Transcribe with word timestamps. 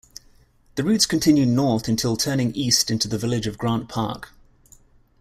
The 0.77 0.83
routes 0.83 1.05
continue 1.05 1.45
north 1.45 1.87
until 1.87 2.17
turning 2.17 2.55
east 2.55 2.89
into 2.89 3.07
the 3.07 3.19
village 3.19 3.45
of 3.45 3.59
Grant 3.59 3.87
Park. 3.87 4.29